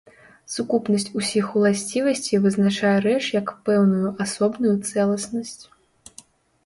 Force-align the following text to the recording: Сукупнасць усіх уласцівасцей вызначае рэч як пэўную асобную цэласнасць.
Сукупнасць 0.53 1.11
усіх 1.21 1.45
уласцівасцей 1.59 2.41
вызначае 2.45 2.95
рэч 3.05 3.21
як 3.39 3.47
пэўную 3.69 4.09
асобную 4.27 4.73
цэласнасць. 4.93 5.59